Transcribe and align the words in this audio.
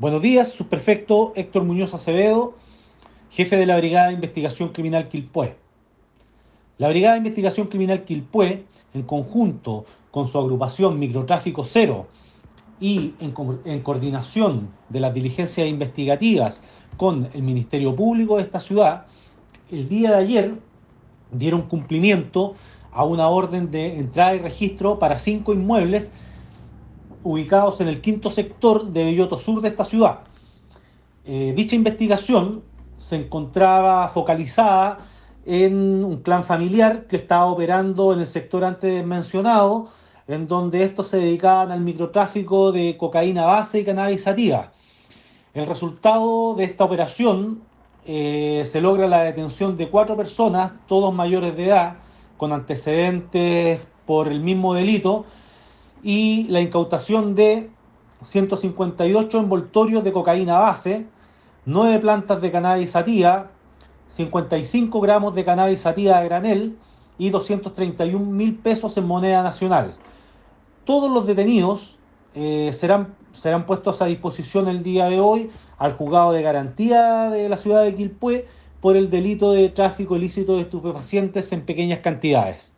Buenos 0.00 0.22
días, 0.22 0.52
subprefecto 0.52 1.34
Héctor 1.36 1.64
Muñoz 1.64 1.92
Acevedo, 1.92 2.54
jefe 3.28 3.56
de 3.56 3.66
la 3.66 3.76
Brigada 3.76 4.06
de 4.06 4.14
Investigación 4.14 4.70
Criminal 4.70 5.08
Quilpué. 5.08 5.56
La 6.78 6.88
Brigada 6.88 7.16
de 7.16 7.18
Investigación 7.18 7.66
Criminal 7.66 8.04
Quilpué, 8.04 8.64
en 8.94 9.02
conjunto 9.02 9.84
con 10.10 10.26
su 10.26 10.38
agrupación 10.38 10.98
Microtráfico 10.98 11.66
Cero 11.66 12.06
y 12.80 13.12
en, 13.20 13.34
en 13.66 13.80
coordinación 13.82 14.70
de 14.88 15.00
las 15.00 15.12
diligencias 15.12 15.68
investigativas 15.68 16.64
con 16.96 17.28
el 17.34 17.42
Ministerio 17.42 17.94
Público 17.94 18.38
de 18.38 18.44
esta 18.44 18.60
ciudad, 18.60 19.04
el 19.70 19.86
día 19.86 20.12
de 20.12 20.16
ayer 20.16 20.54
dieron 21.30 21.68
cumplimiento 21.68 22.54
a 22.90 23.04
una 23.04 23.28
orden 23.28 23.70
de 23.70 23.98
entrada 23.98 24.34
y 24.34 24.38
registro 24.38 24.98
para 24.98 25.18
cinco 25.18 25.52
inmuebles 25.52 26.10
ubicados 27.22 27.80
en 27.80 27.88
el 27.88 28.00
quinto 28.00 28.30
sector 28.30 28.86
de 28.86 29.04
Belloto 29.04 29.38
Sur 29.38 29.60
de 29.60 29.68
esta 29.68 29.84
ciudad. 29.84 30.20
Eh, 31.24 31.52
dicha 31.54 31.76
investigación 31.76 32.62
se 32.96 33.16
encontraba 33.16 34.08
focalizada 34.08 34.98
en 35.44 36.04
un 36.04 36.18
clan 36.18 36.44
familiar 36.44 37.06
que 37.06 37.16
estaba 37.16 37.46
operando 37.46 38.12
en 38.12 38.20
el 38.20 38.26
sector 38.26 38.64
antes 38.64 39.04
mencionado, 39.06 39.88
en 40.28 40.46
donde 40.46 40.84
estos 40.84 41.08
se 41.08 41.16
dedicaban 41.16 41.72
al 41.72 41.80
microtráfico 41.80 42.72
de 42.72 42.96
cocaína 42.96 43.44
base 43.46 43.80
y 43.80 43.84
cannabis 43.84 44.22
sativa. 44.22 44.72
El 45.54 45.66
resultado 45.66 46.54
de 46.54 46.64
esta 46.64 46.84
operación 46.84 47.62
eh, 48.06 48.62
se 48.64 48.80
logra 48.80 49.08
la 49.08 49.24
detención 49.24 49.76
de 49.76 49.88
cuatro 49.88 50.16
personas, 50.16 50.72
todos 50.86 51.12
mayores 51.12 51.56
de 51.56 51.66
edad, 51.66 51.96
con 52.36 52.52
antecedentes 52.52 53.80
por 54.06 54.28
el 54.28 54.40
mismo 54.40 54.74
delito, 54.74 55.24
y 56.02 56.46
la 56.48 56.60
incautación 56.60 57.34
de 57.34 57.70
158 58.22 59.38
envoltorios 59.38 60.04
de 60.04 60.12
cocaína 60.12 60.58
base, 60.58 61.06
9 61.66 61.98
plantas 61.98 62.40
de 62.40 62.50
cannabis 62.50 62.90
sativa, 62.90 63.50
55 64.08 65.00
gramos 65.00 65.34
de 65.34 65.44
cannabis 65.44 65.80
sativa 65.80 66.18
a 66.18 66.24
granel 66.24 66.76
y 67.18 67.30
231 67.30 68.24
mil 68.24 68.56
pesos 68.56 68.96
en 68.96 69.06
moneda 69.06 69.42
nacional. 69.42 69.94
Todos 70.84 71.10
los 71.10 71.26
detenidos 71.26 71.98
eh, 72.34 72.72
serán, 72.72 73.14
serán 73.32 73.66
puestos 73.66 74.02
a 74.02 74.06
disposición 74.06 74.68
el 74.68 74.82
día 74.82 75.06
de 75.06 75.20
hoy 75.20 75.50
al 75.78 75.94
juzgado 75.94 76.32
de 76.32 76.42
garantía 76.42 77.30
de 77.30 77.48
la 77.48 77.56
ciudad 77.56 77.84
de 77.84 77.94
Quilpué 77.94 78.46
por 78.80 78.96
el 78.96 79.10
delito 79.10 79.52
de 79.52 79.68
tráfico 79.68 80.16
ilícito 80.16 80.56
de 80.56 80.62
estupefacientes 80.62 81.52
en 81.52 81.64
pequeñas 81.64 82.00
cantidades. 82.00 82.72